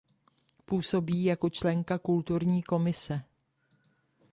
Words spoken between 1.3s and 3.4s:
členka Kulturní komise.